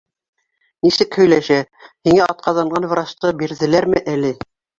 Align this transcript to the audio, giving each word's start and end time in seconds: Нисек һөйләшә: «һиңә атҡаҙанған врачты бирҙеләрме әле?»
Нисек 0.87 1.17
һөйләшә: 1.21 1.57
«һиңә 2.09 2.25
атҡаҙанған 2.33 2.89
врачты 2.95 3.33
бирҙеләрме 3.45 4.05
әле?» 4.17 4.35